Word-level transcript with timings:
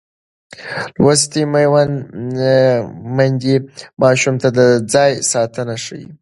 لوستې 1.01 1.41
میندې 3.15 3.55
ماشوم 4.01 4.35
ته 4.41 4.49
د 4.57 4.59
ځان 4.91 5.11
ساتنه 5.31 5.75
ښيي. 5.83 6.05